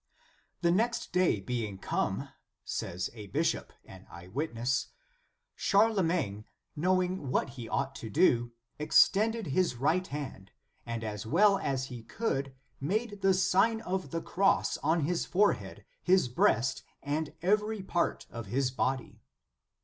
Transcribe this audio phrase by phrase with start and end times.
[0.61, 2.29] "The next day being come,"
[2.65, 4.87] says a bishop, an eye witness,
[5.55, 10.49] "Char lemagne, knowing what he ought to do, ex tended his right hand,
[10.87, 15.85] and as well as he could made the Sign of the Cross on his forehead,
[16.01, 19.21] his breast, and every part of his body."